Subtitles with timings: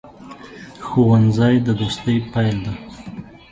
[0.85, 2.75] ښوونځی د دوستۍ پیل دی